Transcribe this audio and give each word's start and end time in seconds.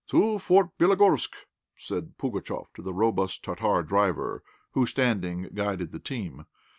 "To 0.07 0.39
Fort 0.39 0.75
Bélogorsk!" 0.79 1.29
said 1.77 2.17
Pugatchéf 2.17 2.65
to 2.73 2.81
the 2.81 2.91
robust 2.91 3.43
Tartar 3.43 3.83
driver, 3.83 4.41
who 4.71 4.87
standing 4.87 5.51
guided 5.53 5.91
the 5.91 5.99
team. 5.99 6.47